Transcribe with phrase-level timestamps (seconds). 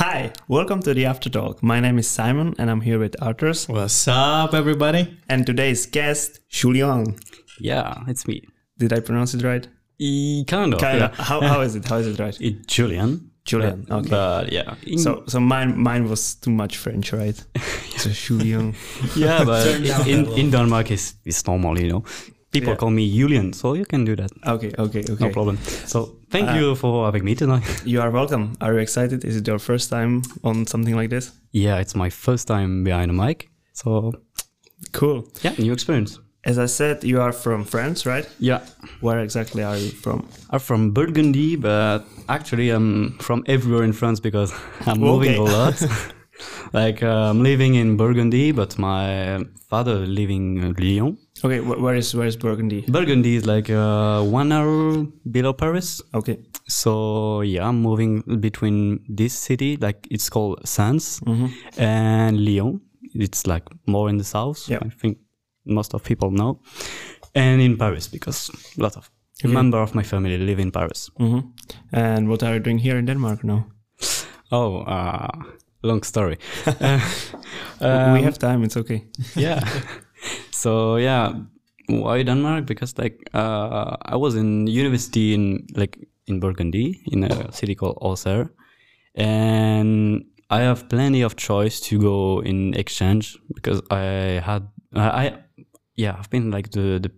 [0.00, 1.62] Hi, welcome to the After Talk.
[1.62, 3.68] My name is Simon and I'm here with Arthurs.
[3.68, 5.18] What's up, everybody?
[5.28, 7.16] And today's guest, Julian.
[7.58, 8.48] Yeah, it's me.
[8.78, 9.68] Did I pronounce it right?
[9.98, 10.80] E, kind of.
[10.80, 11.04] Kind yeah.
[11.08, 11.16] of.
[11.16, 11.84] How, how is it?
[11.86, 12.34] How is it right?
[12.40, 13.30] It, Julian.
[13.44, 13.84] Julian.
[13.86, 14.08] But, Okay.
[14.08, 14.74] But yeah.
[14.86, 17.36] In- So, so mine, mine was too much French, right?
[17.98, 18.74] so Julian.
[19.14, 19.66] yeah, but
[20.08, 22.04] in, in Denmark it's, it's normal, you know.
[22.52, 22.76] People Yeah.
[22.78, 24.30] call me Julian, so you can do that.
[24.46, 25.24] Okay, okay, okay.
[25.26, 25.56] No problem.
[25.86, 27.64] So thank Uh, you for having me tonight.
[27.84, 28.44] You are welcome.
[28.60, 29.24] Are you excited?
[29.24, 31.30] Is it your first time on something like this?
[31.52, 33.48] yeah, it's my first time behind a mic.
[33.72, 34.12] So
[34.92, 35.28] Cool.
[35.44, 36.18] yeah, new experience.
[36.44, 38.26] As I said, you are from France, right?
[38.38, 38.60] Yeah.
[39.00, 40.26] Where exactly are you from?
[40.50, 44.52] I'm from Burgundy, but actually I'm from everywhere in France because
[44.86, 45.76] I'm moving a lot.
[46.72, 51.16] like uh, I'm living in Burgundy, but my father living in Lyon.
[51.44, 52.84] Okay, wh- where is where is Burgundy?
[52.88, 56.02] Burgundy is like uh, one hour below Paris.
[56.14, 56.38] Okay.
[56.68, 61.46] So yeah, I'm moving between this city, like it's called Sens, Mm-hmm.
[61.82, 62.80] and Lyon.
[63.14, 64.68] It's like more in the south.
[64.68, 64.78] Yeah.
[64.86, 65.18] I think
[65.64, 66.60] most of people know,
[67.34, 69.10] and in Paris because a lot of
[69.44, 71.10] member of my family live in Paris.
[71.18, 71.40] Mm-hmm.
[71.92, 73.66] And what are you doing here in Denmark now?
[74.52, 75.28] Oh, uh,
[75.82, 76.38] long story.
[76.66, 77.00] uh,
[77.80, 78.64] we um, have time.
[78.64, 79.04] It's okay.
[79.36, 79.60] yeah.
[80.50, 81.32] so yeah,
[81.88, 82.66] why Denmark?
[82.66, 87.98] Because like uh, I was in university in like in Burgundy in a city called
[88.00, 88.50] Auxerre,
[89.14, 95.34] and I have plenty of choice to go in exchange because I had I,
[95.96, 97.10] yeah I've been like the the,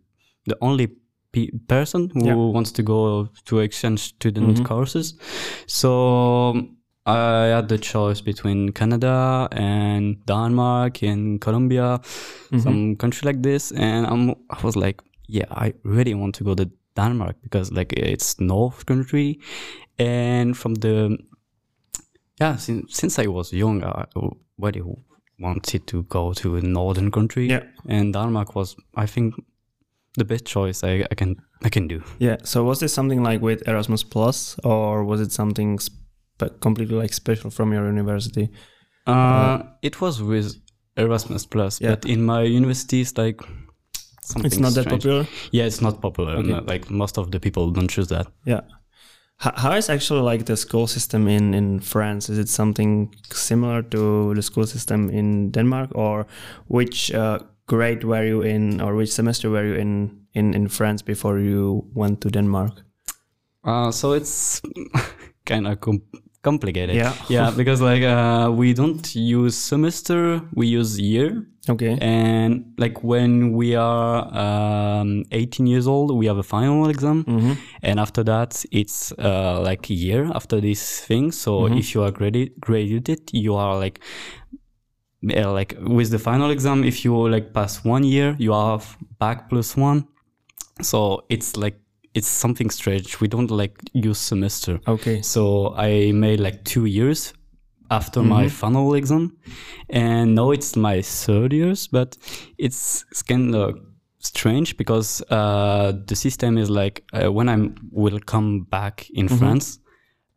[0.47, 0.89] the only
[1.33, 2.37] pe- person who Yeah.
[2.37, 5.15] wants to go to exchange student courses,
[5.67, 6.53] so
[7.07, 12.59] I had the choice between Canada and Denmark and Colombia, mm-hmm.
[12.61, 16.55] some country like this, and I'm I was like, yeah, I really want to go
[16.55, 19.39] to Denmark because like it's North country,
[19.99, 21.19] and from the
[22.41, 24.05] yeah since since I was young, I
[24.59, 24.83] really
[25.41, 27.63] wanted to go to a northern country, Yeah.
[27.89, 29.35] and Denmark was I think
[30.19, 32.03] the best choice I, I can I can do.
[32.19, 32.37] Yeah.
[32.45, 35.99] So was this something like with Erasmus Plus, or was it something spe-
[36.49, 38.49] completely like special from your university?
[39.07, 40.55] Uh, it was with
[40.97, 41.91] Erasmus Plus, Yeah.
[41.95, 43.41] but in my university, it's like
[44.23, 44.47] something.
[44.47, 45.27] It's not that popular.
[45.53, 46.33] Yeah, it's not popular.
[46.39, 46.53] Okay.
[46.53, 48.27] and, uh, Like most of the people don't choose that.
[48.47, 48.61] Yeah.
[49.45, 52.33] H- how is actually like the school system in in France?
[52.33, 56.27] Is it something similar to the school system in Denmark, or
[56.69, 61.03] which uh, grade were you in, or which semester were you in in in France
[61.05, 62.73] before you went to Denmark?
[63.67, 64.63] Uh, so it's
[65.51, 65.81] kind of
[66.43, 66.97] complicated.
[66.97, 67.15] Yeah.
[67.29, 71.47] yeah, because like uh, we don't use semester, we use year.
[71.69, 71.97] Okay.
[72.01, 77.53] And like when we are um, 18 years old, we have a final exam, Mm-hmm.
[77.83, 81.31] and after that, it's uh, like a year after this thing.
[81.33, 81.79] So Mm-hmm.
[81.79, 84.01] if you are graded, graded, you are like
[85.37, 86.83] uh, like with the final exam.
[86.85, 90.09] If you like pass one year, you have bac plus one.
[90.81, 91.79] So it's like
[92.15, 93.21] it's something strange.
[93.21, 94.81] We don't like use semester.
[94.87, 95.23] Okay.
[95.23, 97.33] So I made like two years
[97.91, 99.37] after my final exam,
[99.91, 101.89] and now it's my third years.
[101.89, 102.17] But
[102.59, 103.79] it's, it's kind of
[104.19, 109.79] strange because uh, the system is like uh, when I will come back in France,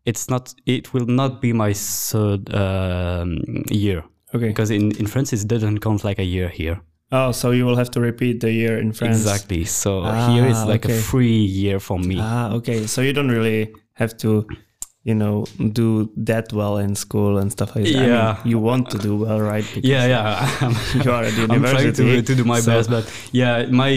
[0.05, 0.53] it's not.
[0.65, 4.03] It will not be my third um, year
[4.33, 4.47] Okay.
[4.47, 6.81] because in in France it doesn't count like a year here.
[7.11, 9.17] Oh, so you will have to repeat the year in France.
[9.17, 9.63] Exactly.
[9.65, 10.97] So here it's Ah, like okay.
[10.97, 12.17] a free year for me.
[12.19, 12.87] Ah, okay.
[12.87, 14.45] So you don't really have to,
[15.03, 17.95] you know, do that well in school and stuff like that.
[17.95, 18.37] I mean, Yeah.
[18.43, 19.63] you want to do well, right?
[19.73, 20.73] Because yeah, yeah.
[21.05, 23.91] You are at the I'm trying to, to do my so- best, but yeah, my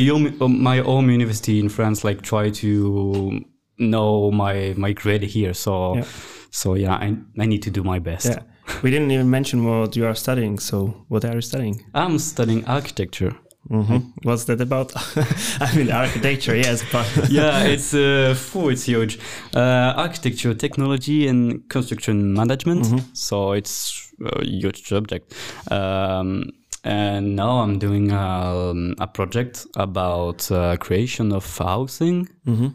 [0.49, 3.41] my home university in France like try to
[3.79, 5.55] know my my grade here.
[5.55, 6.05] So Yeah.
[6.51, 8.27] so yeah, I I need to do my best.
[8.27, 8.43] Yeah.
[8.83, 10.59] We didn't even mention what you are studying.
[10.61, 11.85] So what are you studying?
[11.95, 13.33] I'm studying architecture.
[13.69, 14.93] hmm What's that about?
[15.61, 19.19] I mean, architecture, yes, but yeah, it's uh, phew, it's huge.
[19.55, 22.87] Uh, architecture, technology, and construction management.
[23.13, 25.35] So it's a huge subject.
[25.71, 26.45] Um,
[26.85, 32.29] and now I'm doing um, a project about uh, creation of housing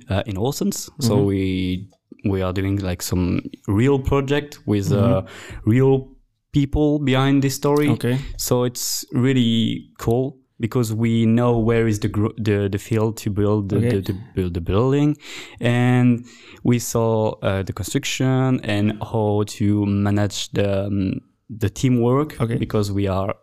[0.09, 0.89] uh, in Horsens.
[1.00, 1.88] So we
[2.25, 5.21] we are doing like some real project with uh,
[5.65, 6.09] real
[6.51, 7.89] people behind this story.
[7.89, 8.19] Okay.
[8.37, 13.29] So it's really cool because we know where is the gro- the, the field to
[13.29, 13.89] build the, Okay.
[13.89, 15.17] the, to build the building,
[15.59, 16.25] and
[16.63, 21.19] we saw uh, the construction and how to manage the um,
[21.49, 22.57] the teamwork Okay.
[22.57, 23.35] because we are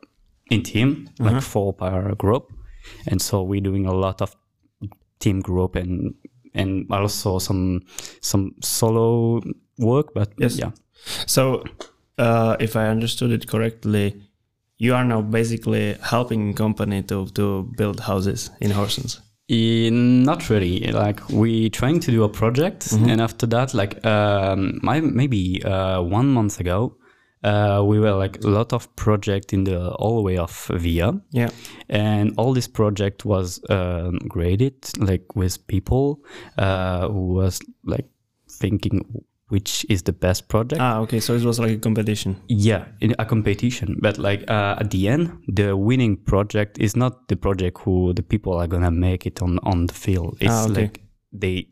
[0.50, 2.50] in team like four per group,
[3.06, 4.34] and so we're doing a lot of
[5.18, 6.14] team group and
[6.54, 7.80] and also some
[8.20, 9.40] some solo
[9.78, 10.12] work.
[10.14, 10.58] But Yes.
[10.58, 10.70] yeah,
[11.26, 11.64] So
[12.18, 14.14] uh, if I understood it correctly,
[14.78, 19.20] you are now basically helping company to to build houses in Horsens.
[19.50, 20.92] Not really.
[20.92, 26.00] Like we trying to do a project, and after that, like um, my, maybe uh,
[26.02, 26.94] one month ago,
[27.44, 31.50] uh, we were like a lot of project in the hallway of Via, Yeah.
[31.88, 36.20] and all this project was um, graded like with people
[36.58, 38.06] uh, who was like
[38.48, 39.04] thinking
[39.48, 40.80] which is the best project.
[40.80, 41.18] Ah, okay.
[41.18, 42.36] So it was like a competition.
[42.46, 47.26] Yeah, in a competition, but like uh, at the end, the winning project is not
[47.28, 50.36] the project who the people are gonna make it on on the field.
[50.40, 50.82] It's Ah, okay.
[50.82, 51.00] like
[51.32, 51.66] they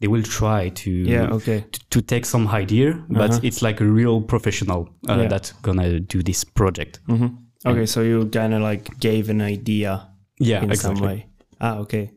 [0.00, 1.34] they will try to Yeah.
[1.34, 1.64] Okay.
[1.72, 3.40] to, to take some idea, but Uh-huh.
[3.42, 5.28] it's like a real professional uh, Yeah.
[5.28, 7.00] that's gonna do this project.
[7.06, 7.26] hmm
[7.66, 7.86] Okay.
[7.86, 10.08] So you kind of like gave an idea
[10.40, 10.96] Yeah, in exactly.
[10.96, 11.26] some way.
[11.60, 12.10] Ah, okay.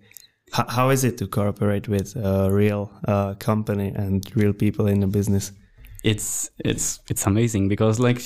[0.58, 5.00] H- how is it to cooperate with a real uh, company and real people in
[5.00, 5.54] the business?
[6.04, 8.22] it's it's it's amazing because like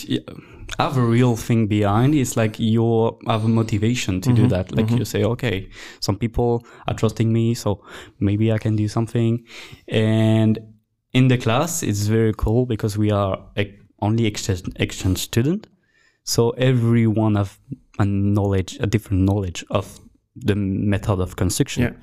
[0.80, 2.16] have a real thing behind.
[2.16, 4.42] It's like you have a motivation to Mm-hmm.
[4.44, 4.72] do that.
[4.76, 5.70] Like you say okay
[6.00, 7.84] some people are trusting me so
[8.20, 9.46] maybe i can do something.
[9.88, 10.60] And
[11.14, 13.38] in the class it's very cool because we are
[14.02, 15.68] only exchange, exchange student.
[16.24, 17.60] So everyone have
[18.00, 20.00] a knowledge a different knowledge of
[20.36, 21.84] the method of construction.
[21.84, 21.94] Yeah.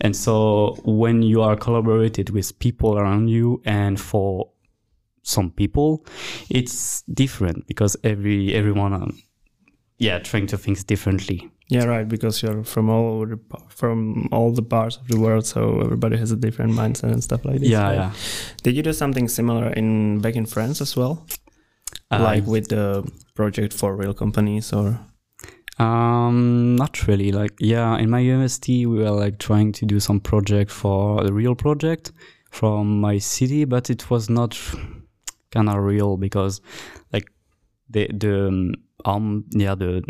[0.00, 4.50] and so when you are collaborated with people around you and for
[5.24, 6.04] some people
[6.50, 9.10] it's different because every everyone um,
[9.98, 12.06] yeah trying to think differently Yeah, right.
[12.08, 13.38] Because you're from all over the,
[13.68, 17.44] from all the parts of the world, so everybody has a different mindset and stuff
[17.44, 17.70] like this.
[17.70, 17.94] yeah right?
[17.96, 18.10] yeah
[18.62, 21.14] Did you do something similar in back in France as well,
[22.10, 23.02] Uh, like with the
[23.34, 24.98] project for real companies or?
[25.78, 30.20] um not really like yeah in my university we were like trying to do some
[30.20, 32.12] project for a real project
[32.50, 34.54] from my city but it was not
[35.54, 36.60] kind of real because
[37.12, 37.28] like
[37.94, 38.74] the the um,
[39.04, 40.02] um yeah the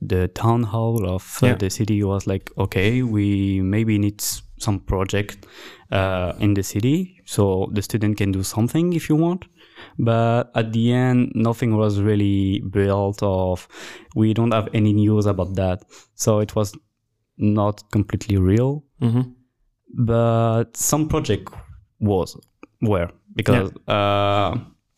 [0.00, 1.56] the town hall of uh, Yeah.
[1.58, 4.20] the city was like okay we maybe need
[4.66, 5.46] some project
[5.90, 9.44] uh, in the city so the student can do something if you want
[9.98, 13.66] but at the end nothing was really built of
[14.14, 15.82] we don't have any news about that
[16.14, 16.72] so it was
[17.38, 19.22] not completely real Mm-hmm.
[20.06, 21.48] but some project
[22.00, 22.36] was
[22.80, 24.56] were because uh,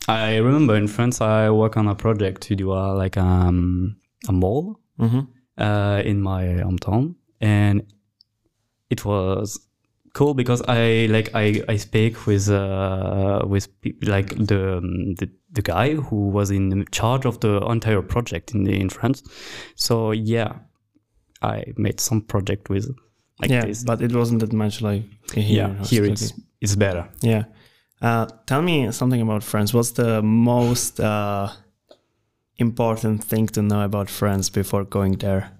[0.08, 3.96] I remember in France I work on a project to do a, like um,
[4.28, 5.20] a mall Mm-hmm.
[5.58, 7.82] uh, in my hometown, and
[8.90, 9.58] it was
[10.12, 13.66] cool because I like I I speak with uh with
[14.02, 18.62] like the um, the the guy who was in charge of the entire project in
[18.62, 19.24] the, in France.
[19.74, 20.58] So yeah,
[21.42, 22.88] I made some project with
[23.40, 23.82] like yeah, this.
[23.82, 25.02] but it wasn't that much like
[25.34, 25.74] here.
[25.76, 27.08] yeah, here it's it's better.
[27.20, 27.44] Yeah.
[28.02, 29.72] Uh, tell me something about France.
[29.72, 31.48] What's the most uh,
[32.58, 35.50] important thing to know about France before going there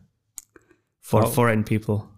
[1.00, 1.26] for Oh.
[1.26, 2.08] foreign people?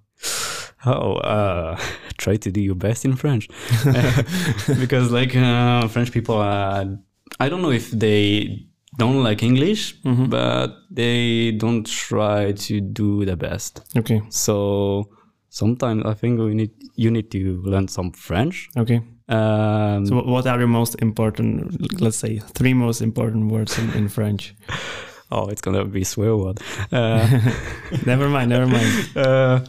[0.84, 1.78] Oh, uh,
[2.18, 3.48] try to do your best in French,
[4.80, 8.66] because like uh, French people, I don't know if they
[8.98, 10.30] don't like English, Mhm.
[10.30, 13.80] but they don't try to do the best.
[13.96, 14.22] Okay.
[14.30, 15.10] So
[15.48, 18.68] sometimes I think we need you need to learn some French.
[18.76, 19.00] Okay.
[19.28, 24.08] Um, So, what are the most important, let's say, three most important words in, in
[24.08, 24.54] French?
[25.32, 26.60] oh, it's gonna be swear word.
[26.92, 27.26] Uh,
[28.06, 29.08] never mind, never mind.
[29.16, 29.60] uh,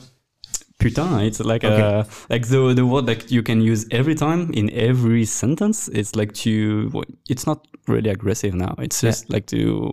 [0.80, 1.82] putain, it's like Okay.
[1.82, 5.88] uh, like the the word that you can use every time in every sentence.
[5.92, 6.92] It's like to
[7.30, 8.76] it's not really aggressive now.
[8.78, 9.10] It's Yeah.
[9.10, 9.90] just like to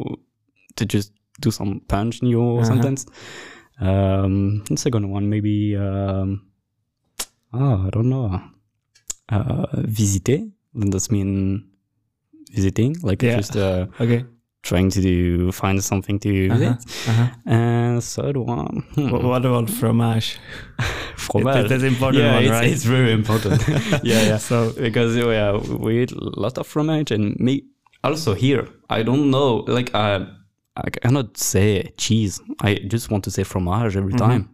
[0.77, 2.69] to just do some punch in your Uh-huh.
[2.69, 3.07] sentence.
[3.81, 6.43] Um, the second one maybe um,
[7.53, 8.41] oh, I don't know.
[9.29, 10.39] Uh, visiter.
[10.77, 11.65] Does mean
[12.53, 13.37] visiting, like Yeah.
[13.37, 14.25] just uh, Okay.
[14.63, 16.69] trying to do, find something to visit.
[16.69, 17.11] Uh-huh.
[17.11, 17.29] Uh-huh.
[17.47, 19.09] And third one, hmm.
[19.09, 20.39] Wh- What about fromage?
[21.17, 21.69] fromage.
[21.69, 22.71] That's important yeah, one, it's, right?
[22.73, 23.63] it's very important.
[24.03, 24.37] yeah, yeah.
[24.39, 27.63] So Because yeah, we eat a lot of fromage, and me
[28.03, 28.69] also here.
[28.91, 30.27] I don't know, like uh,
[30.77, 32.41] I cannot say cheese.
[32.61, 34.19] I just want to say fromage every Mm-hmm.
[34.31, 34.49] time.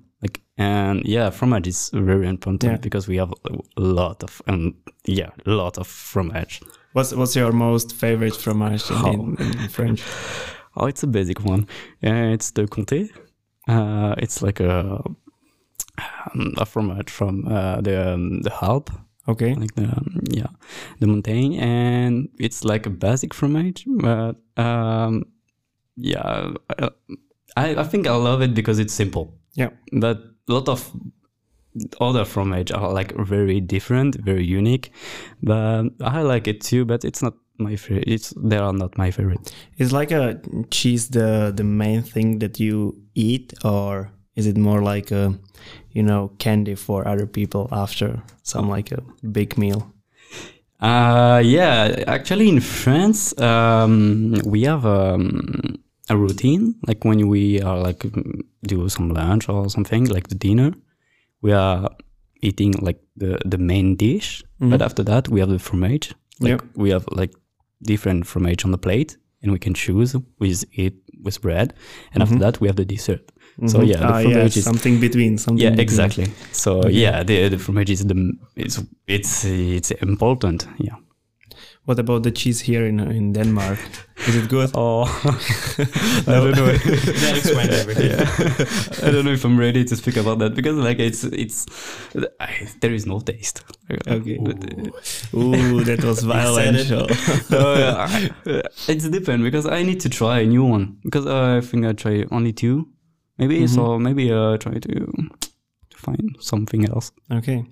[0.61, 2.77] And yeah, fromage is very important Yeah.
[2.83, 3.33] because we have
[3.77, 4.75] a lot of and
[5.07, 6.61] yeah, a lot of fromage.
[6.93, 10.03] what's what's your most favorite fromage in, in, in French?
[10.77, 11.67] Oh, it's a basic one.
[12.03, 13.09] Yeah, it's the comté.
[13.69, 15.03] Uh, it's like a
[16.35, 18.91] um, a fromage from uh, the um, the Alp,
[19.29, 19.55] Okay.
[19.55, 20.49] like the um, yeah
[21.01, 23.85] the mountain, and it's like a basic fromage.
[23.87, 25.25] But um,
[25.97, 26.91] yeah, uh,
[27.57, 29.35] I I think I love it because it's simple.
[29.57, 29.71] Yeah.
[29.93, 30.19] But
[30.49, 30.91] a lot of
[32.01, 34.93] other fromage are like very different, very unique.
[35.43, 36.85] But I like it too.
[36.85, 38.09] But it's not my favorite.
[38.09, 39.55] It's they are not my favorite.
[39.79, 44.83] Is like a cheese the the main thing that you eat, or is it more
[44.83, 45.39] like a
[45.93, 49.93] you know candy for other people after some like a big meal?
[50.81, 55.79] Uh, yeah, actually, in France, um, we have um,
[56.11, 56.75] a routine.
[56.89, 58.05] Like when we are like
[58.63, 60.73] do some lunch or something, like the dinner,
[61.43, 61.89] we are
[62.43, 64.43] eating like the the main dish.
[64.59, 66.15] But after that, we have the fromage.
[66.41, 66.63] Like Yep.
[66.77, 67.33] we have like
[67.87, 71.73] different fromage on the plate, and we can choose with it with bread.
[72.15, 73.21] And after that, we have the dessert.
[73.67, 73.87] So Mhm.
[73.89, 75.65] yeah, the Ah, fromage is something between something.
[75.65, 75.89] yeah, between.
[75.89, 76.27] exactly.
[76.53, 78.15] So yeah, the the fromage is the
[78.57, 79.45] it's it's
[79.79, 80.67] it's important.
[80.79, 80.97] Yeah.
[81.87, 83.79] What about the cheese here in in Denmark?
[84.29, 84.71] Is it good?
[84.75, 85.05] Oh,
[86.27, 86.67] I don't know.
[87.23, 88.11] That explains everything.
[88.11, 89.09] Yeah.
[89.09, 91.67] I don't know if I'm ready to speak about that because like it's it's
[92.39, 93.65] I, there is no taste.
[94.07, 94.39] Okay.
[94.39, 94.57] But,
[95.35, 96.77] Ooh, that was violent.
[96.79, 96.93] it.
[97.53, 98.09] uh,
[98.45, 101.93] yeah, it's different because I need to try a new one because I think I
[101.93, 102.89] try only two,
[103.39, 103.67] maybe.
[103.67, 105.13] So maybe uh, try to
[106.01, 107.13] find something else.
[107.31, 107.65] Okay.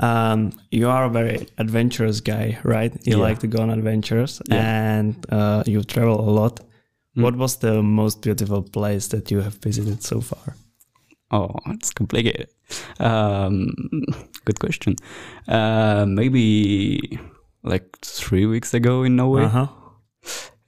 [0.00, 2.92] Um, you are a very adventurous guy, right?
[3.06, 3.28] You Yeah.
[3.28, 4.98] like to go on adventures Yeah.
[4.98, 6.60] and uh, you travel a lot.
[7.16, 7.22] Mm.
[7.22, 10.54] What was the most beautiful place that you have visited so far?
[11.30, 12.48] Oh, it's complicated.
[13.00, 13.68] Um,
[14.44, 14.94] good question.
[15.46, 17.18] Uh, maybe
[17.62, 19.44] like three weeks ago in Norway.
[19.44, 19.66] Uh huh.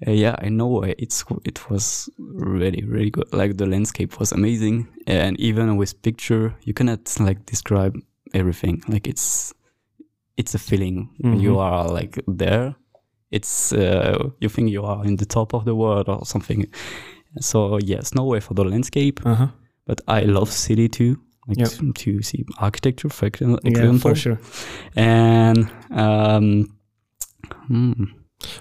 [0.07, 3.29] Uh, yeah, I know it's it was really really good.
[3.33, 7.95] Like the landscape was amazing, and even with picture, you cannot like describe
[8.35, 8.83] everything.
[8.89, 9.53] Like it's
[10.37, 12.75] it's a feeling when you are like there.
[13.31, 16.65] It's uh, you think you are in the top of the world or something.
[17.41, 19.49] So yes, Norway for the landscape, Uh huh.
[19.87, 21.17] but I love city too.
[21.47, 21.95] Like Yep.
[21.95, 24.39] to, see architecture, for ex- Yeah, for sure.
[24.97, 26.67] and um,
[27.69, 28.05] hmm.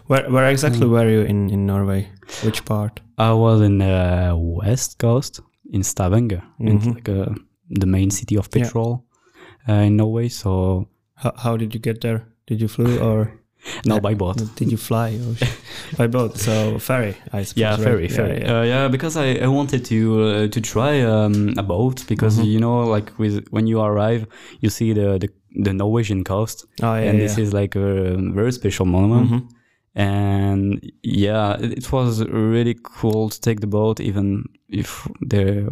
[0.07, 0.91] Where where exactly Mm.
[0.91, 2.07] were you in in Norway?
[2.43, 3.01] Which part?
[3.17, 5.41] I was in the west coast
[5.73, 6.41] in Stavanger.
[6.59, 6.95] It's Mhm.
[6.95, 7.33] like uh,
[7.79, 8.63] the main city of Yeah.
[8.63, 9.03] petrol
[9.69, 10.29] uh, in Norway.
[10.29, 12.21] So How, how did you get there?
[12.47, 13.31] Did you flew or
[13.85, 14.37] no, by boat.
[14.55, 15.19] did you fly?
[15.19, 15.35] Or
[15.97, 16.37] by boat?
[16.37, 17.61] So ferry, I suppose.
[17.61, 17.83] Yeah, right?
[17.83, 18.41] ferry, Yeah, ferry.
[18.41, 18.59] yeah.
[18.59, 22.45] Uh, yeah, because I, I wanted to uh, to try um, a boat because Mhm.
[22.47, 24.25] you know like with when you arrive
[24.61, 25.29] you see the the,
[25.63, 27.09] the Norwegian coast Oh yeah.
[27.09, 27.27] and yeah.
[27.27, 29.41] this is like a very special monument Mhm.
[29.95, 35.67] And yeah it, was really cool to take the boat even if there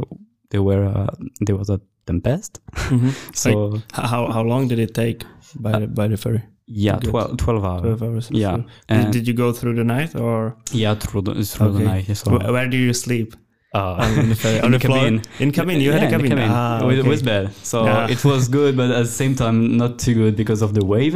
[0.49, 1.07] there were uh,
[1.41, 3.11] there was a tempest Mhm.
[3.35, 5.23] so H- How how long did it take
[5.59, 6.41] by the, by the ferry?
[6.67, 7.11] yeah good.
[7.11, 8.29] 12, 12 hours 12 hours.
[8.31, 8.57] yeah
[8.89, 11.77] and Did, did you go through the night or yeah through the through Okay.
[11.79, 13.35] the night so Wh- where do you sleep?
[13.75, 15.21] uh, On the ferry, on in the the cabin.
[15.39, 16.49] In cabin, you had a in the cabin.
[16.49, 17.09] Ah, with, okay.
[17.09, 18.07] with bed so Yeah.
[18.15, 21.15] it was good but at the same time not too good because of the wave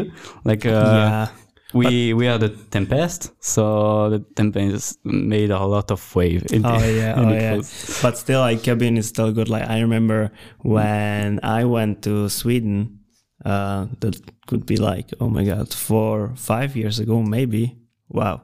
[0.49, 1.27] like uh, yeah.
[1.73, 6.79] We we had a tempest so the tempest made a lot of wave in Oh
[6.79, 7.55] the- yeah, and oh yeah.
[8.01, 9.49] But still, like cabin is still good.
[9.49, 12.97] Like I remember when I went to Sweden.
[13.43, 17.75] Uh, that could be like oh my god, four, five years ago, maybe.
[18.07, 18.41] Wow,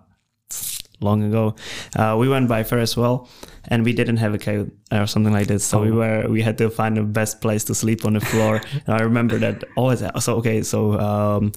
[1.01, 1.53] long ago.
[1.95, 3.29] Uh, we went by fair as well,
[3.67, 5.63] and we didn't have a cave or something like this.
[5.63, 5.95] So we Oh.
[6.01, 8.59] were we had to find the best place to sleep on the floor.
[8.87, 10.01] and I remember that always.
[10.19, 11.51] So okay, so um,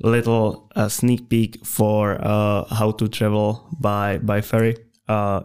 [0.00, 4.76] little uh, sneak peek for uh, how to travel by by ferry.
[5.08, 5.40] Uh,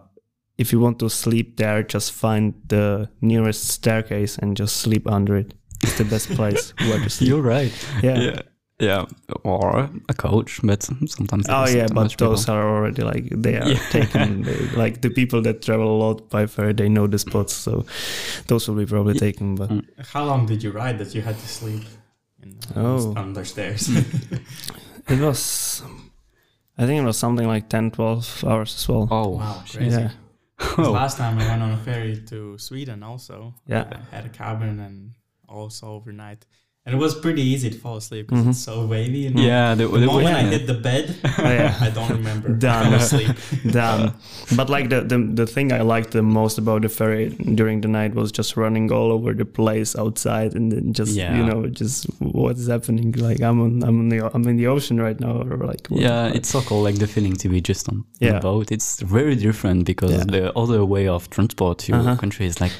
[0.57, 5.35] if you want to sleep there, just find the nearest staircase and just sleep under
[5.37, 5.53] it.
[5.83, 7.29] It's the best place where to sleep.
[7.29, 7.71] You're right.
[8.03, 8.19] Yeah.
[8.19, 8.41] yeah,
[8.79, 9.05] yeah.
[9.43, 11.45] Or a coach, but sometimes.
[11.49, 12.29] Oh yeah, but much people.
[12.31, 13.79] those are already like they are Yeah.
[13.89, 14.43] taken.
[14.45, 17.85] They, like the people that travel a lot by ferry, they know the spots, so
[18.47, 19.55] those will be probably taken.
[19.55, 19.71] But.
[20.13, 21.81] How long did you ride that you had to sleep
[22.43, 23.13] in, uh, Oh.
[23.15, 23.89] under stairs?
[25.07, 25.83] it was,
[26.77, 29.07] I think it was something like 10, 12 hours as well.
[29.11, 29.97] Oh, wow, crazy.
[30.01, 30.11] yeah,
[30.57, 30.91] 'Cause Oh.
[30.91, 33.55] Last time I went on a ferry to Sweden also.
[33.65, 33.89] Yeah.
[34.11, 35.13] I had a cabin and
[35.49, 36.45] also overnight.
[36.83, 38.49] And it was pretty easy to fall asleep because Mhm.
[38.49, 39.27] it's so wavy.
[39.27, 39.75] And yeah.
[39.75, 40.49] The, The the, moment I yeah.
[40.49, 41.77] hit the bed, Oh, yeah.
[41.87, 42.49] I don't remember.
[42.69, 42.93] Done.
[42.95, 43.35] Asleep.
[43.71, 44.13] done.
[44.55, 47.87] But like the, the the thing I liked the most about the ferry during the
[47.87, 51.37] night was just running all over the place outside and then just Yeah.
[51.37, 53.11] you know just what is happening.
[53.27, 56.01] Like I'm on I'm on the I'm in the ocean right now or like what-
[56.01, 58.33] yeah, like- it's so cool, like the feeling to be just on Yeah.
[58.33, 58.71] the boat.
[58.71, 60.23] It's very different because Yeah.
[60.35, 62.15] the other way of transport to your Uh-huh.
[62.15, 62.73] country is like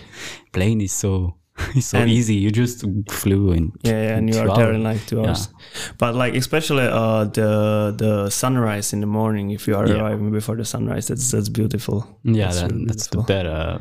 [0.54, 1.36] plane is so
[1.76, 2.36] it's so And- easy.
[2.36, 3.72] You just flew in.
[3.84, 5.28] yeah, yeah, and you two are there in like two Yeah.
[5.30, 5.50] hours.
[5.98, 10.02] But like especially uh the the sunrise in the morning if you are Yeah.
[10.02, 11.98] arriving before the sunrise that's that's beautiful.
[12.24, 13.80] Yeah, That's that, really that's the better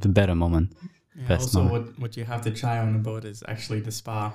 [0.00, 0.72] the better moment.
[1.16, 1.86] Yeah, Best also, moment.
[1.86, 4.32] what, what you have to try on the boat is actually the spa.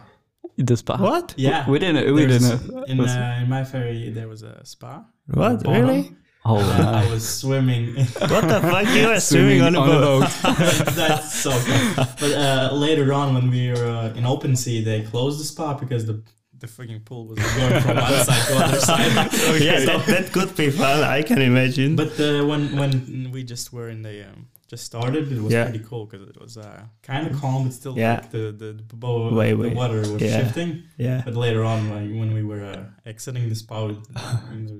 [0.57, 0.95] The spa.
[0.97, 1.33] What?
[1.37, 2.13] Yeah, We didn't.
[2.15, 2.89] We There's- didn't.
[2.89, 5.03] In, was- uh, in my ferry, there was a spa.
[5.33, 5.65] What?
[5.65, 6.11] Really?
[6.47, 7.03] Oh, And wow.
[7.03, 7.95] I was swimming.
[8.33, 8.87] What the fuck?
[8.95, 10.29] You are swimming, on a boat.
[10.95, 12.05] That's so cool.
[12.21, 15.73] But uh, later on, when we were uh, in open sea, they closed the spa
[15.73, 16.23] because the
[16.59, 19.13] the freaking pool was going from one side to other side.
[19.61, 21.03] yeah, So- that, that could be fun.
[21.03, 21.95] I can imagine.
[21.95, 25.63] but uh, when when we just were in the um, just started, it was Yeah.
[25.69, 28.15] pretty cool because it was uh, kind of calm, but still Yeah.
[28.15, 29.73] like the the, the, bow, Way, the way.
[29.73, 30.37] water was Yeah.
[30.43, 30.83] shifting.
[30.97, 31.21] yeah.
[31.25, 33.99] But later on, like when we were uh, exiting the spout, it-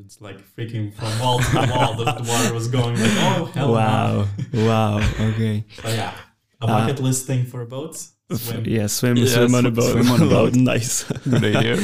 [0.06, 1.92] it's like freaking from wall to wall.
[2.00, 3.74] The, the water was going like, oh hell no.
[3.74, 4.28] Wow.
[4.54, 4.96] wow.
[5.30, 5.64] Okay.
[5.82, 6.14] So yeah,
[6.62, 8.00] a Uh, bucket list thing for boats.
[8.32, 8.64] Swim.
[8.78, 9.92] Yeah, swim, Yeah, swim on a boat.
[9.94, 10.54] swim on a boat.
[10.74, 11.06] nice.
[11.24, 11.78] Good idea.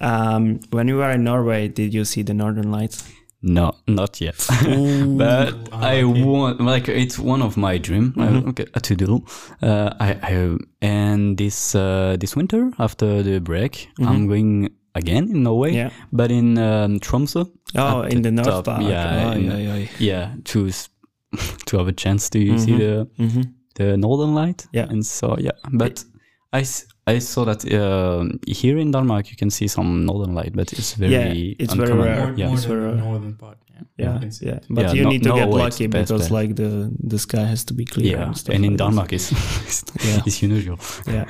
[0.00, 3.04] Um, when you were in Norway, did you see the Northern Lights?
[3.48, 4.34] No, not yet.
[5.16, 6.24] but I unlucky.
[6.24, 8.46] want like it's one of my dream Mhm.
[8.46, 9.22] uh, okay, to do.
[9.62, 15.42] Uh, I, I and this uh, this winter after the break, I'm going again in
[15.44, 15.90] Norway, Yeah.
[16.12, 17.46] but in um, Tromsø.
[17.76, 18.82] Oh, in the the North top, Park.
[18.82, 19.86] yeah, Oh, in- yeah, yeah.
[19.98, 20.70] Yeah, to
[21.66, 22.78] to have a chance to see Mhm.
[22.78, 23.42] the Mm-hmm.
[23.76, 24.66] the northern light.
[24.72, 24.90] Yeah.
[24.90, 26.04] and so yeah, but.
[26.52, 30.52] I, s- I saw that uh, here in Denmark you can see some northern light,
[30.54, 32.26] but it's very Yeah, it's very rare.
[32.26, 33.04] More, Yeah, more it's than very rare.
[33.04, 33.58] northern part.
[33.68, 34.58] Yeah, Yeah, You yeah.
[34.70, 36.38] But Yeah, you no- need to no get lucky it's best because bet.
[36.40, 38.16] like the the sky has to be clear.
[38.16, 38.86] yeah, and, stuff and in like this.
[38.86, 39.32] Denmark is
[40.06, 40.22] Yeah.
[40.26, 40.78] is unusual.
[41.06, 41.24] Yeah.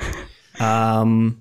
[0.59, 1.37] Um,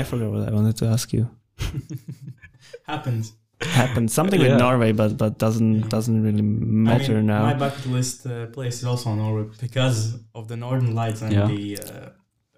[0.00, 1.26] I forgot what I wanted to ask you.
[2.86, 3.32] Happens.
[3.60, 4.50] Happened something Yeah.
[4.50, 5.88] with Norway, but but doesn't Yeah.
[5.88, 7.42] doesn't really matter I mean, now.
[7.42, 11.46] My bucket list uh, place is also Norway because of the northern lights and Yeah.
[11.48, 12.08] the uh,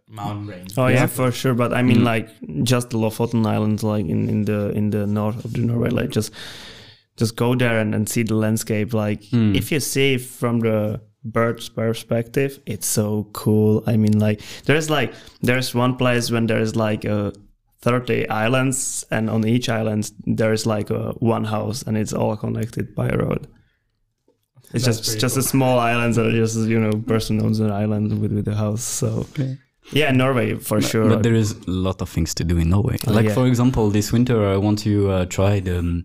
[0.08, 0.74] mountain range.
[0.76, 1.06] Oh yeah, Yeah.
[1.06, 1.54] for sure.
[1.54, 2.04] But I mean, Mm.
[2.04, 2.28] like
[2.64, 6.10] just the Lofoten Islands, like in, in the in the north of the Norway, like
[6.10, 6.32] just
[7.16, 8.92] just go there and, and see the landscape.
[8.92, 9.54] Like Mm.
[9.56, 13.82] if you see it from the bird's perspective, it's so cool.
[13.86, 17.32] I mean, like there's like there's one place when there's like a
[17.82, 22.94] 30 islands and on each island there's like a one house and it's all connected
[22.94, 23.46] by a road
[24.72, 27.70] it's That's just pretty just a small island that just you know person owns an
[27.72, 29.26] island with with a house so
[29.92, 32.96] yeah norway for sure But there is a lot of things to do in Norway.
[33.06, 33.34] Oh, like yeah.
[33.34, 36.04] for example, this winter I want to uh, try the um,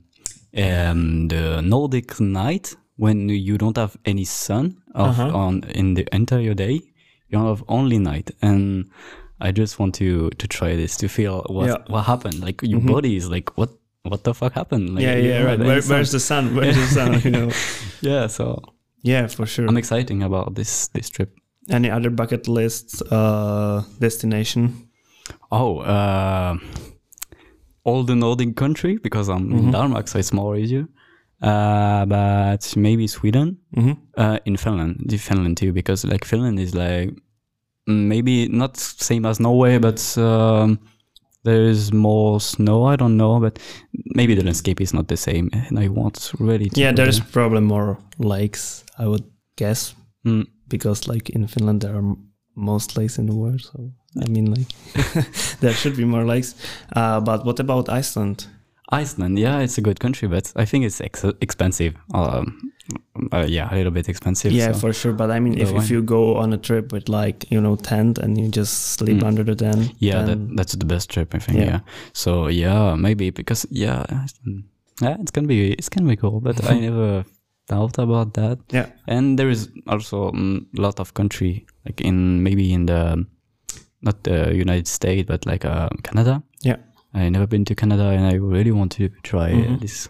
[0.58, 5.38] um, the Nordic night when you don't have any sun of, Uh-huh.
[5.38, 6.82] on in the entire day.
[7.30, 8.86] You have only night, and
[9.40, 11.78] I just want to to try this to feel what Yeah.
[11.88, 12.40] what happened.
[12.46, 12.92] Like your Mhm.
[12.94, 13.70] body is like what
[14.04, 14.90] what the fuck happened?
[14.96, 17.50] Like, yeah yeah right Where, where's the sun where's the sun you know
[18.12, 18.28] yeah.
[18.28, 18.62] So
[19.04, 21.30] yeah for sure I'm exciting about this this trip.
[21.70, 24.70] any other bucket list uh destination
[25.52, 26.58] Oh, uh,
[27.84, 29.72] all the Nordic country because I'm in Mhm.
[29.72, 30.86] Denmark, so it's more easier.
[31.42, 33.94] Uh, but maybe Sweden, mm-hmm.
[34.18, 37.14] uh, in Finland, the Finland too, because like Finland is like
[37.88, 40.80] maybe not same as Norway, but um,
[41.44, 42.86] there is more snow.
[42.86, 43.60] I don't know, but
[44.16, 46.70] maybe the landscape is not the same, and I want really.
[46.70, 49.24] To yeah there's probably more lakes i would
[49.58, 49.94] guess
[50.26, 50.48] Mm.
[50.70, 52.16] because like in finland there are
[52.56, 53.92] most lakes in the world so
[54.26, 54.70] i mean like
[55.60, 56.56] there should be more lakes
[56.96, 58.48] uh but what about iceland
[58.92, 61.96] Iceland, yeah, it's a good country, but I think it's ex- expensive.
[62.14, 62.72] Um,
[63.34, 64.52] uh, yeah, a little bit expensive.
[64.52, 67.10] yeah so- for sure but i mean if, if you go on a trip with
[67.10, 69.28] like you know tent and you just sleep Mm.
[69.28, 71.66] under the tent yeah that, that's the best trip i think Yeah.
[71.66, 71.80] yeah.
[72.14, 74.06] so yeah maybe because yeah
[74.46, 74.64] mm,
[75.02, 77.26] yeah it's gonna be it's gonna be cool but i never
[77.68, 82.72] thought about that yeah and there is also a lot of country like in maybe
[82.72, 83.26] in the
[84.02, 86.78] not the united states but like uh, canada Yeah.
[87.16, 89.80] I never been to canada and i really want to try uh, Mhm.
[89.82, 90.10] this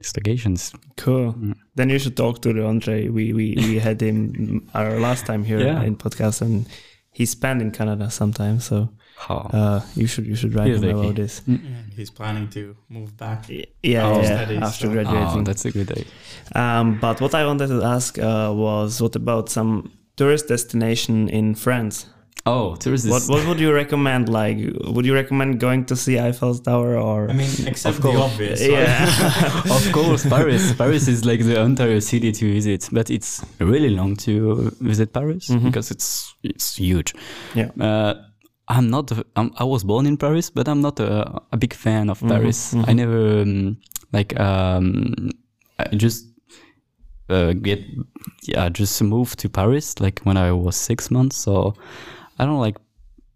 [0.00, 1.54] these locations cool Mm.
[1.78, 5.42] then you should talk to the andre we we, we had him our last time
[5.44, 5.82] here Yeah.
[5.86, 6.66] in podcast and
[7.18, 8.88] he spent in canada sometime so
[9.26, 11.00] how uh you should you should write He's him lucky.
[11.08, 11.58] about this Yeah,
[11.96, 13.40] he's planning to move back.
[13.48, 14.20] Y- yeah, Oh.
[14.20, 16.04] yeah, Studies, after so- graduating oh, that's a good idea
[16.62, 19.72] Um, but what I wanted to ask uh, was, what about some
[20.16, 22.06] tourist destination in France?
[22.46, 24.28] Oh there is this What What would you recommend?
[24.28, 24.58] Like,
[24.94, 27.28] would you recommend going to see Eiffel Tower or?
[27.30, 28.32] I mean, except Of the course.
[28.32, 28.60] obvious.
[28.66, 30.72] yeah, of course, Paris.
[30.82, 35.48] Paris is like the entire city to visit, but it's really long to visit Paris
[35.48, 35.64] Mhm.
[35.64, 37.14] because it's it's huge.
[37.54, 37.70] Yeah.
[37.80, 38.14] Uh,
[38.68, 39.12] I'm not.
[39.12, 42.20] a- I'm, I was born in Paris, but I'm not a, a big fan of
[42.20, 42.74] Mhm, Paris.
[42.74, 42.96] I mhm.
[42.96, 43.76] never um,
[44.12, 44.38] like.
[44.40, 45.30] Um,
[45.78, 46.26] I just
[47.28, 47.80] uh, get.
[48.42, 51.36] Yeah, just moved to Paris like when I was six months.
[51.36, 51.74] So
[52.38, 52.76] I don't like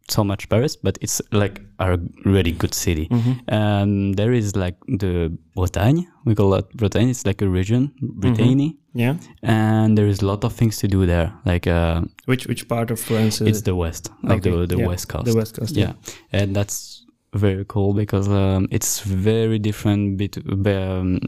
[0.09, 3.07] so much Paris, but it's like a really good city.
[3.09, 3.33] Mm-hmm.
[3.49, 7.11] And there is like the Bretagne, we call it Bretagne.
[7.11, 9.15] It's like a region, Brittany, Yeah.
[9.43, 11.33] and there is a lot of things to do there.
[11.45, 13.65] Like uh, Which which part of France is it's it?
[13.67, 15.27] the west, like Okay, the the yeah, west coast.
[15.27, 15.77] The West Coast.
[15.77, 15.93] yeah,
[16.33, 20.19] and that's very cool because um, it's very different.
[20.19, 21.21] Bet- um,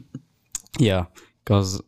[0.81, 1.05] yeah,
[1.45, 1.81] because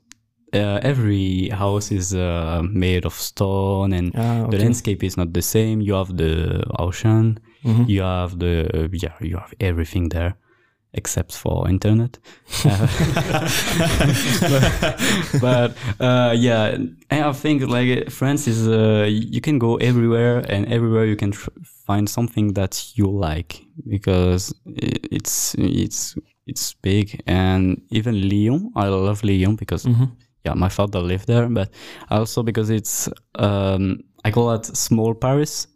[0.54, 5.42] uh, every house is uh, made of stone and Ah, the landscape is not the
[5.42, 5.80] same.
[5.80, 7.88] You have the ocean, Mhm.
[7.88, 10.34] you have the yeah, you have everything there
[10.96, 12.18] except for internet.
[12.64, 12.86] Uh,
[15.40, 16.76] but but, uh, yeah,
[17.10, 21.30] and I think like France is uh, you can go everywhere and everywhere you can
[21.32, 21.50] tr-
[21.86, 26.14] find something that you like because it's it's
[26.46, 28.70] it's big and even Lyon.
[28.76, 30.10] I love Lyon because Mhm.
[30.44, 31.70] Yeah, my father lived there, but
[32.10, 35.66] also because it's um, I call it small Paris.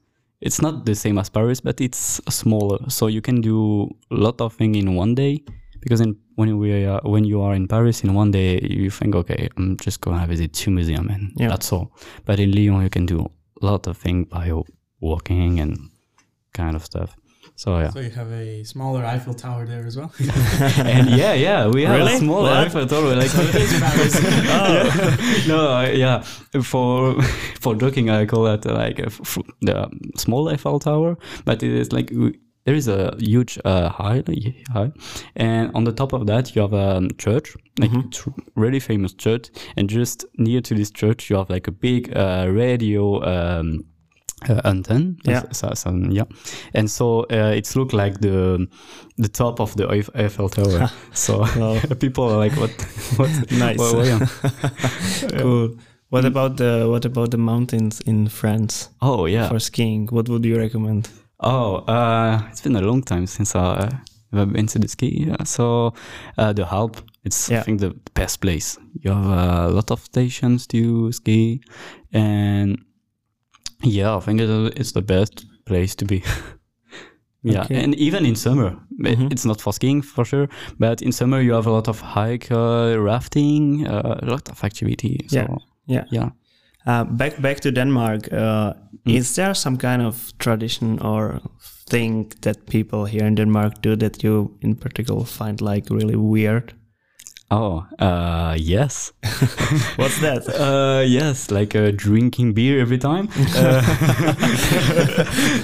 [0.41, 4.41] It's not the same as Paris, but it's smaller, so you can do a lot
[4.41, 5.43] of things in one day.
[5.81, 9.15] Because in when we are, when you are in Paris in one day, you think,
[9.15, 11.49] okay, I'm just gonna visit two museums and Yeah.
[11.49, 11.93] that's all.
[12.25, 13.27] But in Lyon, you can do
[13.63, 14.53] a lot of things by
[15.01, 15.91] walking and
[16.53, 17.17] kind of stuff.
[17.57, 20.13] So yeah, So you have a smaller Eiffel Tower there as well.
[20.21, 22.15] and yeah, yeah, we have Really?
[22.15, 22.53] a small What?
[22.53, 23.15] Eiffel Tower.
[23.17, 24.15] Like So it is Paris.
[24.23, 25.47] Yeah.
[25.49, 26.23] no, I- yeah.
[26.63, 27.21] For
[27.61, 31.63] for joking, I call that uh, like a f- f- the small Eiffel Tower, but
[31.63, 32.35] it is like w-
[32.65, 34.23] there is a huge uh, high,
[34.73, 34.93] high,
[35.37, 38.11] and on the top of that you have a um, church, like Mhm.
[38.13, 42.15] tr- really famous church, and just near to this church you have like a big
[42.15, 43.23] uh, radio.
[43.25, 43.85] Um,
[44.49, 45.43] uh, antenna, Yeah.
[46.11, 46.25] yeah,
[46.75, 48.67] and so uh, it's look like the
[49.17, 50.91] the top of the Eiffel Tower.
[51.13, 51.45] so
[52.01, 52.71] people are like, "What?
[53.17, 53.31] What?
[53.59, 53.79] nice.
[53.79, 54.27] Well, yeah.
[55.39, 55.77] cool.
[56.11, 59.49] What about the what about the mountains in France Oh yeah.
[59.49, 60.09] for skiing?
[60.11, 61.09] What would you recommend?
[61.41, 63.89] Oh, uh, it's been a long time since I
[64.33, 65.25] uh, been to the ski.
[65.27, 65.45] Yeah.
[65.45, 65.93] So
[66.39, 67.61] uh, the Alp, it's Yeah.
[67.61, 68.79] I think the best place.
[69.03, 71.61] You have a lot of stations to ski,
[72.13, 72.79] and
[73.85, 76.17] yeah, I think it's the best place to be.
[77.43, 77.85] yeah, Okay.
[77.85, 79.31] and even in summer, Mhm.
[79.33, 82.51] it's not for skiing for sure, but in summer you have a lot of hike,
[82.55, 85.17] uh, rafting, uh, a lot of activity.
[85.29, 85.57] So, Yeah.
[85.87, 86.05] Yeah.
[86.11, 86.31] yeah.
[86.87, 88.33] Uh, back back to Denmark.
[88.33, 88.73] Uh,
[89.07, 89.15] Mm.
[89.17, 91.41] Is there some kind of tradition or
[91.91, 96.73] thing that people here in Denmark do that you in particular find like really weird?
[97.51, 99.13] Oh, uh, yes.
[99.97, 100.45] What's that?
[100.59, 103.29] Uh, yes, like uh, drinking beer every time.
[103.57, 103.81] Uh,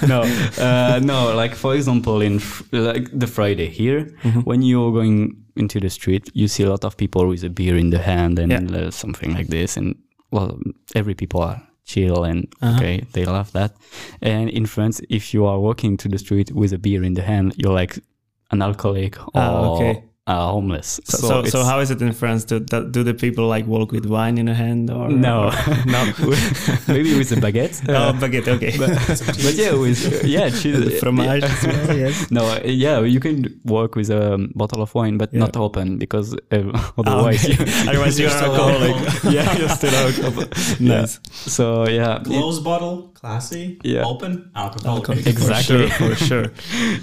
[0.07, 0.23] no,
[0.59, 1.35] uh, no.
[1.37, 2.41] Like for example, in
[2.73, 4.07] like the Friday here,
[4.45, 7.77] when you're going into the street, you see a lot of people with a beer
[7.77, 8.87] in the hand and Yeah.
[8.87, 9.95] uh, something like this, and
[10.31, 10.59] well,
[10.95, 12.77] every people are chill and Uh-huh.
[12.77, 13.73] okay, they love that.
[14.23, 17.23] And in France, if you are walking to the street with a beer in the
[17.23, 17.99] hand, you're like
[18.51, 20.03] an alcoholic or Ah, okay.
[20.27, 21.01] Uh, homeless.
[21.05, 22.45] So, so, so, it's- how is it in France?
[22.45, 25.51] Do, do do the people like walk with wine in a hand or No,
[25.87, 26.01] no?
[26.89, 27.77] maybe with a baguette.
[27.89, 28.49] oh, Uh, baguette.
[28.49, 28.73] Okay.
[28.79, 28.89] but,
[29.45, 32.31] but yeah, with yeah, cheese, Fromage as well, yes.
[32.31, 35.41] No, uh, yeah, you can work with a bottle of wine, but Yeah.
[35.41, 37.89] not open because uh, Ah, otherwise, okay.
[37.91, 38.97] Otherwise, you're You're still alcoholic.
[38.97, 39.33] alcohol.
[39.33, 40.49] yeah, you're still alcoholic.
[40.81, 41.01] Yeah.
[41.01, 41.21] Nice.
[41.31, 43.79] so yeah, it- Closed bottle, classy.
[43.85, 44.05] Yeah.
[44.09, 44.97] Open, alcohol.
[44.97, 45.27] Alcoholic.
[45.27, 45.89] Exactly.
[45.91, 46.15] For sure.
[46.17, 46.47] For sure.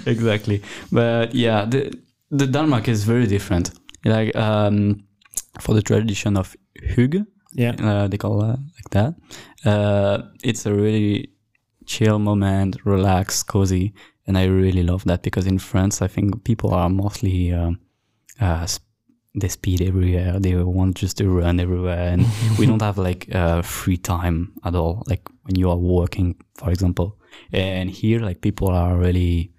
[0.06, 0.62] exactly.
[0.90, 1.94] But yeah, the
[2.38, 3.70] the Denmark is very different.
[4.04, 5.04] Like um,
[5.60, 6.56] for the tradition of
[6.96, 7.74] hygge, Yeah.
[7.80, 9.14] uh, they call it like that.
[9.64, 11.28] Uh, it's a really
[11.86, 13.92] chill moment, relaxed, cozy,
[14.26, 17.78] and I really love that because in France, I think people are mostly um,
[18.40, 18.86] uh, sp-
[19.40, 20.40] they speed everywhere.
[20.40, 22.26] They want just to run everywhere, and
[22.58, 25.02] we don't have like uh, free time at all.
[25.06, 27.16] Like when you are working, for example,
[27.52, 29.52] and here, like people are really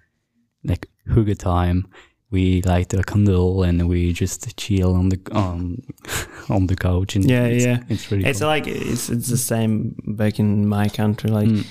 [0.64, 1.86] like hygge time.
[2.34, 5.82] We light a candle and we just chill on the um,
[6.48, 7.16] on the couch.
[7.16, 7.78] And Yeah, it's, yeah.
[7.88, 8.48] It's really It's cool.
[8.54, 11.30] like it's it's the same back in my country.
[11.30, 11.64] Like Mm.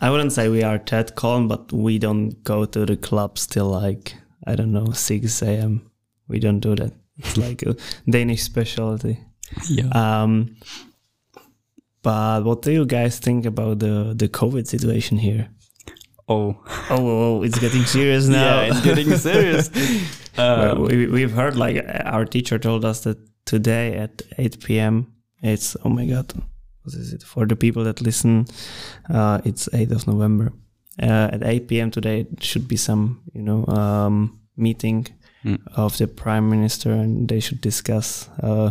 [0.00, 3.82] I wouldn't say we are that calm, but we don't go to the clubs till
[3.84, 4.14] like
[4.50, 5.80] I don't know six a.m.
[6.28, 6.92] We don't do that.
[7.18, 7.74] It's like a
[8.10, 9.16] Danish specialty.
[9.70, 9.88] yeah.
[10.22, 10.56] Um,
[12.02, 15.48] but what do you guys think about the the COVID situation here?
[16.28, 16.56] Oh,
[16.90, 18.60] Oh, oh, oh, it's getting serious now.
[18.62, 19.70] yeah, it's getting serious.
[20.38, 25.12] Um, we, we've heard like our teacher told us that today at 8 p.m.
[25.42, 26.32] it's oh my god
[26.84, 28.46] what is it for the people that listen
[29.10, 30.52] uh, it's 8th of November
[31.02, 31.90] uh, at 8 p.m.
[31.90, 35.06] today it should be some you know um, meeting
[35.44, 35.58] Mm.
[35.76, 38.70] of the prime minister and they should discuss uh,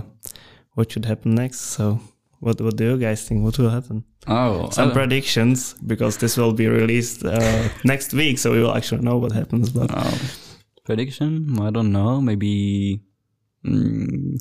[0.76, 2.00] what should happen next so
[2.40, 3.44] What What do you guys think?
[3.44, 4.04] What will happen?
[4.28, 8.76] Oh, Some uh, predictions because this will be released uh, next week, so we will
[8.76, 9.70] actually know what happens.
[9.70, 10.12] But uh,
[10.84, 11.58] prediction?
[11.62, 12.20] I don't know.
[12.20, 13.00] Maybe
[13.66, 14.38] mm,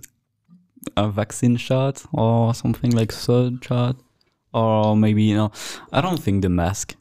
[0.96, 3.96] a vaccine shot or something like third shot,
[4.52, 5.52] or maybe you know.
[5.92, 6.96] I don't think the mask.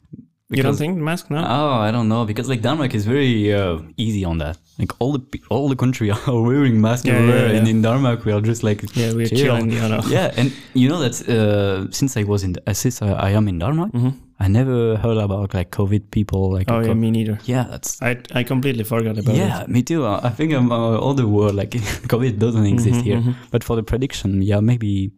[0.48, 1.28] Because, you don't think the mask?
[1.28, 1.38] No.
[1.38, 4.58] Oh, I don't know because like Denmark is very uh, easy on that.
[4.78, 8.24] Like all the all the country are wearing masks Yeah, yeah, everywhere, and in Denmark
[8.26, 9.38] we are just like yeah, we're chill.
[9.38, 9.70] chilling.
[9.72, 10.00] You know.
[10.08, 13.48] yeah, and you know that uh, since I was in uh, since I, I am
[13.48, 14.12] in Denmark, Mhm.
[14.44, 16.58] I never heard about like COVID people.
[16.58, 17.38] Like Oh yeah, me neither.
[17.48, 19.38] yeah, that's I I completely forgot about it.
[19.38, 19.68] yeah, it.
[19.68, 20.04] me too.
[20.04, 21.70] Uh, I think I'm uh, all the world like
[22.12, 23.20] COVID doesn't exist Mhm, here.
[23.20, 23.34] mhm.
[23.50, 25.10] But for the prediction, yeah, maybe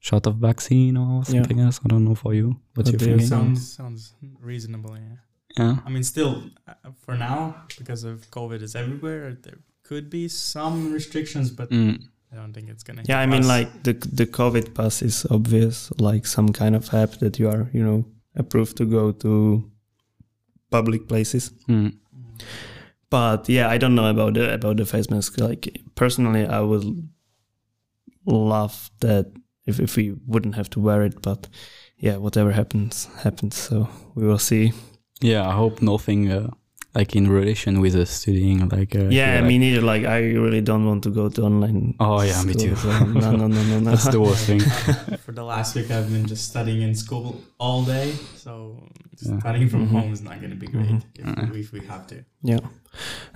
[0.00, 1.80] shot of vaccine or something else.
[1.84, 2.46] I don't know for you.
[2.74, 3.28] What's What your do you thinking?
[3.28, 4.90] Sounds sounds reasonable.
[4.90, 5.16] Yeah.
[5.58, 5.76] Yeah.
[5.86, 10.92] I mean, still, uh, for now, because of COVID is everywhere, there could be some
[10.92, 12.02] restrictions, but Mm.
[12.32, 13.02] I don't think it's gonna.
[13.08, 13.48] Yeah, I hit mean, us.
[13.48, 17.70] like the the COVID pass is obvious, like some kind of app that you are,
[17.72, 19.70] you know, approved to go to
[20.70, 21.52] public places.
[21.68, 21.92] Mm.
[23.10, 25.38] But yeah, I don't know about the about the face mask.
[25.38, 27.08] Like personally, I would
[28.26, 29.26] love that
[29.66, 31.22] if if we wouldn't have to wear it.
[31.22, 31.46] But
[31.96, 33.54] yeah, whatever happens, happens.
[33.56, 34.72] So we will see.
[35.22, 36.48] Yeah, I hope nothing uh,
[36.94, 38.68] like in relation with the studying.
[38.68, 39.80] Like uh, Yeah, like- me neither.
[39.82, 41.94] Like I really don't want to go to online.
[42.00, 42.76] Oh, yeah, me too.
[42.76, 43.90] so no, no, no, no, no.
[43.90, 44.60] that's the worst thing.
[45.24, 48.76] for the last week, I've been just studying in school all day, so
[49.22, 49.38] Yeah.
[49.40, 49.90] studying from Mhm.
[50.00, 51.50] home is not gonna be great Mhm.
[51.50, 52.16] if, if we have to.
[52.42, 52.60] Yeah.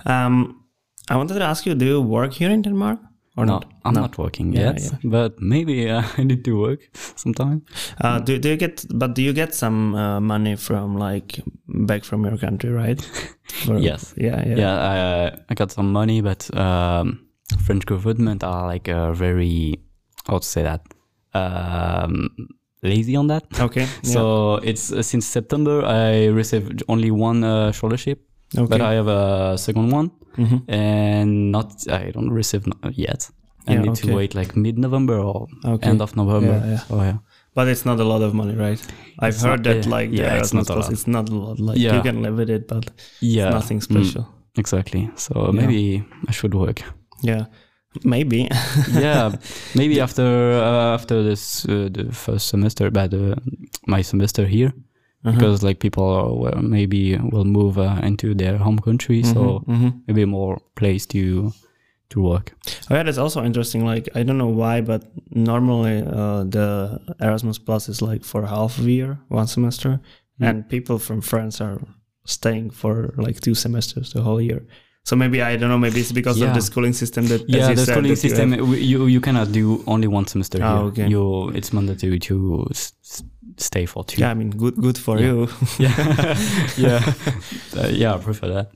[0.05, 0.63] Um,
[1.09, 2.99] I wanted to ask you: Do you work here in Denmark
[3.37, 3.65] or no, not?
[3.85, 4.01] I'm No.
[4.01, 4.97] not working Yeah, yet, yeah.
[5.03, 6.79] but maybe uh, I need to work
[7.15, 7.61] sometime.
[8.01, 8.85] Uh, do do you get?
[8.93, 13.01] But do you get some uh, money from like back from your country, right?
[13.65, 14.13] For- Yes.
[14.17, 14.43] Yeah.
[14.47, 14.57] Yeah.
[14.57, 17.19] Yeah, I, I got some money, but um,
[17.65, 19.79] French government are like uh, very
[20.27, 20.81] how to say that
[21.33, 22.29] um,
[22.83, 23.43] lazy on that.
[23.59, 23.87] Okay.
[24.03, 28.21] So it's uh, since September I received only one uh, scholarship,
[28.57, 28.67] okay.
[28.67, 30.59] but I have a second one, Mhm.
[30.67, 32.63] and not I don't receive
[33.07, 33.29] yet.
[33.67, 34.07] I Yeah, need okay.
[34.09, 35.89] to wait like mid-November or Okay.
[35.89, 36.55] end of November.
[36.63, 36.79] Yeah, yeah.
[36.87, 37.17] So yeah.
[37.55, 38.81] But it's not a lot of money, right?
[39.19, 40.91] I've It's heard not- that like yeah, it's not a lot.
[40.91, 41.59] it's not a lot.
[41.59, 42.85] Like you can live with it, but
[43.21, 44.23] Yeah, nothing mm, special.
[44.57, 45.09] exactly.
[45.15, 46.79] So maybe I should work.
[47.23, 47.45] Yeah.
[48.03, 48.47] Maybe.
[48.93, 49.31] yeah,
[49.75, 50.23] maybe after
[50.61, 53.35] uh, after this uh, the first semester, but uh,
[53.87, 54.71] my semester here,
[55.25, 55.31] Uh-huh.
[55.37, 59.91] because like people maybe will move uh, into their home country, so Mhm, mhm.
[60.07, 61.51] maybe more place to
[62.09, 62.53] to work.
[62.89, 63.85] Oh yeah, that's also interesting.
[63.85, 65.01] Like I don't know why, but
[65.35, 69.99] normally uh, the Erasmus Plus is like for half a year, one semester,
[70.39, 70.47] Mm.
[70.49, 71.79] and people from France are
[72.25, 74.61] staying for like two semesters, the whole year.
[75.03, 75.77] So maybe I don't know.
[75.77, 78.29] Maybe it's because of the schooling system that as Yeah, the said, schooling that you
[78.29, 80.85] system have- you you cannot do only one semester Ah, here.
[80.89, 81.07] okay.
[81.09, 83.23] You it's mandatory to s-
[83.59, 84.21] stay for two.
[84.21, 85.27] yeah, I mean, good, good for Yeah.
[85.33, 85.47] you.
[85.79, 86.37] yeah,
[86.77, 87.13] yeah,
[87.77, 88.15] uh, yeah.
[88.15, 88.71] I prefer that.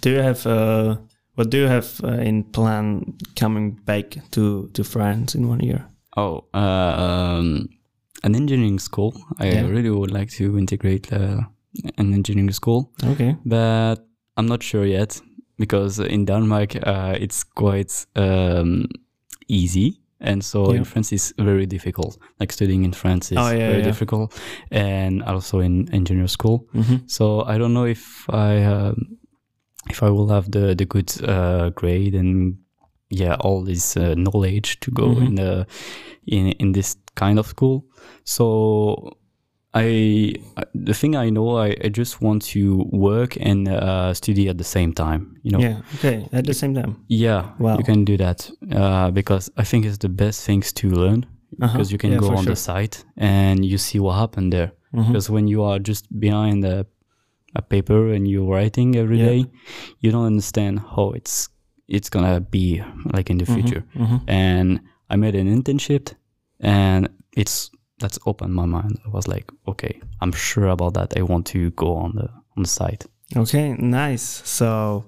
[0.00, 0.96] do you have uh,
[1.34, 5.84] what do you have uh, in plan coming back to to France in one year?
[6.16, 6.58] Oh, uh,
[7.38, 7.68] um,
[8.24, 9.12] an engineering school.
[9.40, 9.68] I Yeah.
[9.68, 11.40] really would like to integrate uh,
[11.98, 13.36] an engineering school, Okay.
[13.44, 13.96] but
[14.36, 15.22] I'm not sure yet
[15.58, 18.86] because in Denmark uh, it's quite um,
[19.48, 20.00] easy.
[20.20, 20.78] And so Yeah.
[20.78, 22.18] in France it's very difficult.
[22.40, 23.84] Like studying in France is Oh, yeah, very yeah.
[23.84, 24.32] difficult,
[24.70, 26.66] and also in engineer school.
[26.74, 26.96] Mm-hmm.
[27.06, 29.18] So I don't know if I um,
[29.90, 32.56] if I will have the the good uh, grade and
[33.10, 35.26] yeah all this uh, knowledge to go Mhm.
[35.26, 35.66] in the
[36.26, 37.84] in in this kind of school.
[38.24, 39.16] So
[39.84, 40.34] I
[40.74, 42.60] the thing I know I, I just want to
[42.92, 45.36] work and uh, study at the same time.
[45.42, 45.58] You know.
[45.60, 45.80] Yeah.
[45.96, 46.28] Okay.
[46.32, 46.92] At the same time.
[47.08, 47.76] Yeah, Wow.
[47.78, 51.26] you can do that uh, because I think it's the best things to learn
[51.60, 51.72] Uh-huh.
[51.72, 52.52] because you can Yeah, go on sure.
[52.54, 55.06] the site and you see what happened there Mhm.
[55.06, 56.84] because when you are just behind a,
[57.54, 59.28] a paper and you're writing every Yeah.
[59.30, 59.44] day,
[60.02, 61.48] you don't understand how it's
[61.88, 62.82] it's gonna be
[63.16, 64.20] like in the future Mhm.
[64.26, 64.80] and
[65.12, 66.04] i made an internship
[66.60, 71.22] and it's that's opened my mind i was like okay i'm sure about that i
[71.22, 73.04] want to go on the on the site
[73.36, 74.22] Okay, nice.
[74.44, 75.04] So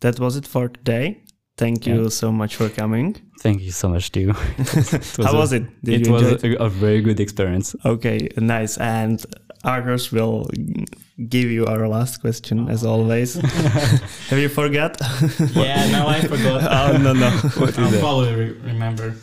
[0.00, 1.06] that was it for today.
[1.58, 2.08] Thank you Yeah.
[2.08, 3.14] so much for coming.
[3.42, 5.64] thank you so much too It How a- was it?
[5.84, 6.44] Did it you was it?
[6.44, 8.78] a, a very good experience Okay, nice.
[8.78, 9.18] And
[9.64, 10.48] Argos will
[11.28, 12.90] give you our last question as oh.
[12.92, 13.34] always.
[14.30, 14.96] Have you forgot?
[15.54, 16.58] Yeah, now I forgot.
[16.78, 17.28] oh no no.
[17.84, 19.14] I'll probably re- remember.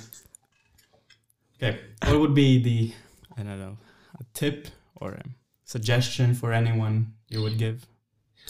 [1.57, 2.93] Okay, what would be the
[3.37, 3.77] I don't know
[4.19, 5.23] a tip or a
[5.63, 7.85] suggestion for anyone you would give?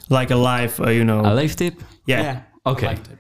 [0.10, 1.22] like a life, uh, you know.
[1.22, 2.44] a life tip yeah.
[2.66, 2.88] Okay.
[2.88, 3.20] a life tip.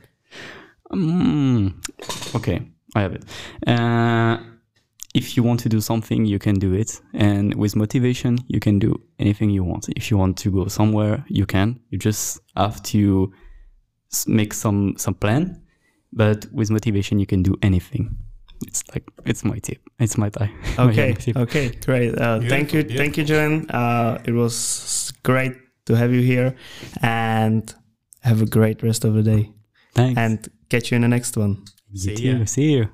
[0.91, 2.61] Mm, okay,
[2.95, 3.23] I have it.
[3.67, 4.37] Uh,
[5.13, 7.01] if you want to do something, you can do it.
[7.13, 9.87] And with motivation, you can do anything you want.
[9.95, 11.79] If you want to go somewhere, you can.
[11.89, 13.31] You just have to
[14.27, 15.61] make some some plan.
[16.13, 18.17] But with motivation, you can do anything.
[18.67, 19.81] It's like it's my tip.
[19.99, 20.51] It's my tie.
[20.79, 21.15] Okay.
[21.35, 21.69] okay.
[21.85, 22.17] Great.
[22.17, 22.83] Uh, thank you.
[22.83, 22.97] Beautiful.
[22.97, 23.69] Thank you, Joan.
[23.69, 25.53] Uh, it was great
[25.85, 26.55] to have you here,
[27.01, 27.73] and
[28.21, 29.51] have a great rest of the day.
[29.93, 30.19] Thanks.
[30.19, 31.63] And catch you in the next one.
[31.93, 32.45] See you.
[32.45, 32.89] See you.